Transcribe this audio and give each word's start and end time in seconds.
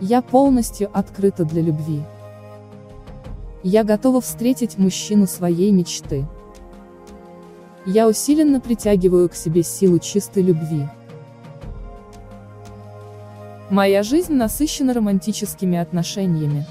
Я 0.00 0.20
полностью 0.20 0.90
открыта 0.92 1.44
для 1.44 1.62
любви. 1.62 2.02
Я 3.62 3.82
готова 3.82 4.20
встретить 4.20 4.76
мужчину 4.78 5.26
своей 5.26 5.72
мечты. 5.72 6.26
Я 7.86 8.06
усиленно 8.06 8.60
притягиваю 8.60 9.28
к 9.28 9.34
себе 9.34 9.62
силу 9.62 9.98
чистой 9.98 10.42
любви. 10.42 10.86
Моя 13.70 14.02
жизнь 14.02 14.34
насыщена 14.34 14.92
романтическими 14.92 15.78
отношениями. 15.78 16.66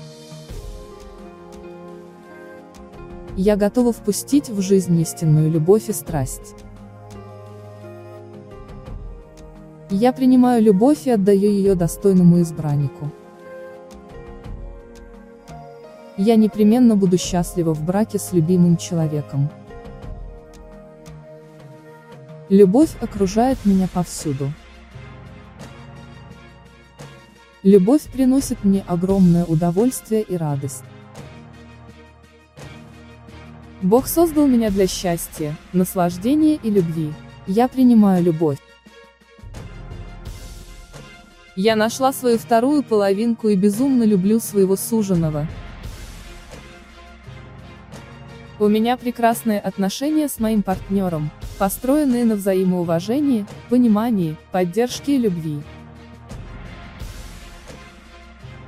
Я 3.35 3.57
готова 3.57 3.91
впустить 3.91 4.49
в 4.49 4.61
жизнь 4.61 4.97
истинную 5.01 5.51
любовь 5.51 5.89
и 5.89 5.93
страсть. 5.93 6.55
Я 9.97 10.11
принимаю 10.11 10.61
любовь 10.61 11.07
и 11.07 11.09
отдаю 11.09 11.49
ее 11.49 11.73
достойному 11.73 12.41
избраннику. 12.41 13.09
Я 16.17 16.35
непременно 16.35 16.97
буду 16.97 17.17
счастлива 17.17 17.73
в 17.73 17.81
браке 17.81 18.19
с 18.19 18.33
любимым 18.33 18.75
человеком. 18.75 19.49
Любовь 22.49 22.89
окружает 22.99 23.57
меня 23.63 23.87
повсюду. 23.87 24.51
Любовь 27.63 28.03
приносит 28.11 28.65
мне 28.65 28.83
огромное 28.85 29.45
удовольствие 29.45 30.23
и 30.23 30.35
радость. 30.35 30.83
Бог 33.81 34.07
создал 34.07 34.45
меня 34.45 34.71
для 34.71 34.87
счастья, 34.87 35.55
наслаждения 35.71 36.55
и 36.55 36.69
любви. 36.69 37.13
Я 37.47 37.69
принимаю 37.69 38.21
любовь. 38.21 38.57
Я 41.55 41.77
нашла 41.77 42.11
свою 42.11 42.37
вторую 42.37 42.83
половинку 42.83 43.47
и 43.47 43.55
безумно 43.55 44.03
люблю 44.03 44.41
своего 44.41 44.75
суженого. 44.75 45.47
У 48.59 48.67
меня 48.67 48.97
прекрасные 48.97 49.59
отношения 49.59 50.27
с 50.27 50.39
моим 50.39 50.63
партнером, 50.63 51.29
построенные 51.57 52.25
на 52.25 52.35
взаимоуважении, 52.35 53.45
понимании, 53.69 54.35
поддержке 54.51 55.15
и 55.15 55.19
любви. 55.19 55.61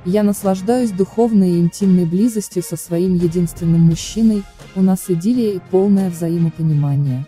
Я 0.06 0.22
наслаждаюсь 0.22 0.90
духовной 0.90 1.50
и 1.50 1.58
интимной 1.58 2.06
близостью 2.06 2.62
со 2.62 2.76
своим 2.76 3.14
единственным 3.14 3.82
мужчиной, 3.82 4.44
у 4.74 4.80
нас 4.80 5.04
идиллия 5.08 5.54
и 5.54 5.60
полное 5.70 6.08
взаимопонимание. 6.08 7.26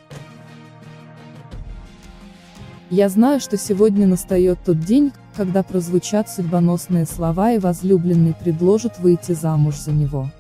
Я 2.88 3.08
знаю, 3.08 3.40
что 3.40 3.56
сегодня 3.58 4.06
настает 4.06 4.58
тот 4.64 4.80
день, 4.80 5.12
когда 5.36 5.62
прозвучат 5.62 6.28
судьбоносные 6.28 7.06
слова 7.06 7.52
и 7.52 7.58
возлюбленный 7.58 8.34
предложит 8.34 8.98
выйти 8.98 9.32
замуж 9.32 9.76
за 9.76 9.92
него. 9.92 10.30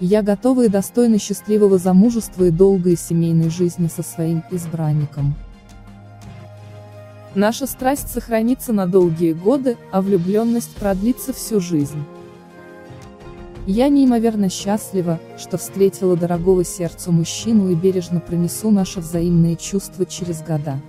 Я 0.00 0.22
готова 0.22 0.64
и 0.64 0.68
достойна 0.68 1.18
счастливого 1.18 1.78
замужества 1.78 2.44
и 2.44 2.50
долгой 2.50 2.96
семейной 2.96 3.50
жизни 3.50 3.86
со 3.86 4.02
своим 4.02 4.42
избранником. 4.50 5.36
Наша 7.34 7.66
страсть 7.66 8.08
сохранится 8.08 8.72
на 8.72 8.86
долгие 8.86 9.32
годы, 9.32 9.76
а 9.90 10.02
влюбленность 10.02 10.74
продлится 10.74 11.32
всю 11.32 11.60
жизнь. 11.60 12.02
Я 13.66 13.88
неимоверно 13.88 14.50
счастлива, 14.50 15.20
что 15.38 15.56
встретила 15.56 16.16
дорогого 16.16 16.64
сердцу 16.64 17.12
мужчину 17.12 17.70
и 17.70 17.76
бережно 17.76 18.18
пронесу 18.18 18.72
наши 18.72 18.98
взаимные 18.98 19.54
чувства 19.54 20.04
через 20.04 20.42
года. 20.42 20.80